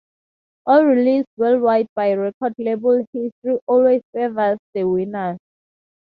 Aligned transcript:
All 0.65 0.83
released 0.83 1.27
worldwide 1.37 1.85
by 1.93 2.13
record 2.13 2.55
label 2.57 3.05
History 3.13 3.59
Always 3.67 4.01
Favours 4.11 4.57
the 4.73 4.83
Winners. 4.85 5.37